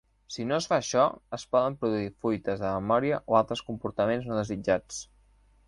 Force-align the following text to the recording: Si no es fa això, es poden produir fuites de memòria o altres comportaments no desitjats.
Si 0.35 0.43
no 0.51 0.53
es 0.61 0.67
fa 0.69 0.77
això, 0.83 1.03
es 1.37 1.45
poden 1.55 1.75
produir 1.83 2.09
fuites 2.25 2.65
de 2.65 2.73
memòria 2.79 3.21
o 3.35 3.39
altres 3.43 3.65
comportaments 3.71 4.29
no 4.31 4.43
desitjats. 4.43 5.03